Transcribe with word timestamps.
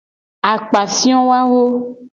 Akpafio 0.51 1.19
wawo. 1.29 1.63